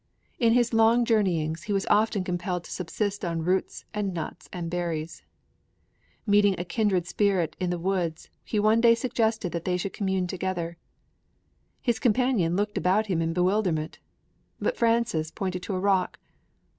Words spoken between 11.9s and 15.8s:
companion looked about him in bewilderment. But Francis pointed to a